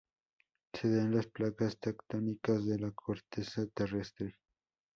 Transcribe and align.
Se 0.73 0.89
da 0.89 1.03
en 1.03 1.13
las 1.15 1.27
placas 1.27 1.77
tectónicas 1.79 2.65
de 2.65 2.79
la 2.79 2.89
corteza 2.89 3.67
terrestre. 3.67 4.33